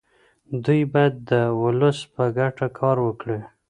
[0.65, 1.31] دوی باید د
[1.63, 3.39] ولس په ګټه کار وکړي.